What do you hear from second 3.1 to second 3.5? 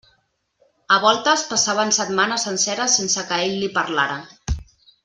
que